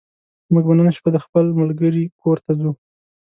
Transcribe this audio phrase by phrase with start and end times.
[0.53, 2.71] موږ به نن شپه د خپل ملګرې کور ته ځو